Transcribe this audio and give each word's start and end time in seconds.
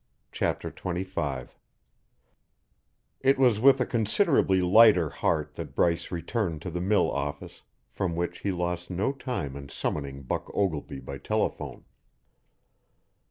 CHAPTER 0.31 0.71
XXV 0.71 1.49
It 3.19 3.37
was 3.37 3.59
with 3.59 3.79
a 3.79 3.85
considerably 3.85 4.59
lighter 4.59 5.09
heart 5.11 5.53
that 5.53 5.75
Bryce 5.75 6.09
returned 6.11 6.63
to 6.63 6.71
the 6.71 6.81
mill 6.81 7.11
office, 7.11 7.61
from 7.91 8.15
which 8.15 8.39
he 8.39 8.51
lost 8.51 8.89
no 8.89 9.11
time 9.11 9.55
in 9.55 9.69
summoning 9.69 10.23
Buck 10.23 10.49
Ogilvy 10.55 11.01
by 11.01 11.19
telephone. 11.19 11.85